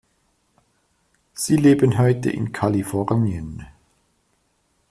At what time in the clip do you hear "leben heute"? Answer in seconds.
1.57-2.31